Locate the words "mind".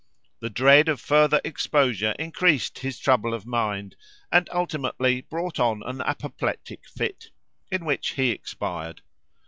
3.45-3.95